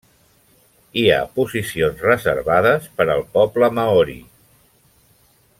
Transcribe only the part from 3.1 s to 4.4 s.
al poble maori.